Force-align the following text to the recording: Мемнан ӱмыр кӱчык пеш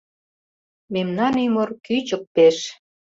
Мемнан 0.93 1.33
ӱмыр 1.45 1.69
кӱчык 1.85 2.23
пеш 2.35 2.57